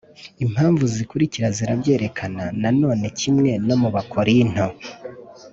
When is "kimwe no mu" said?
3.19-3.87